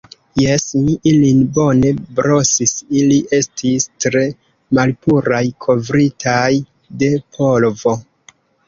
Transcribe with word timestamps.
Jes, 0.43 0.63
mi 0.85 0.95
ilin 1.11 1.43
bone 1.57 1.91
brosis; 2.21 2.73
ili 3.03 3.19
estis 3.41 3.87
tre 4.07 4.27
malpuraj 4.81 5.47
kovritaj 5.69 6.53
de 7.05 7.17
polvo. 7.39 7.99